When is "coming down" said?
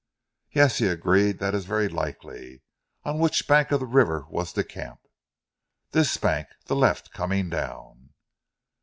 7.11-8.09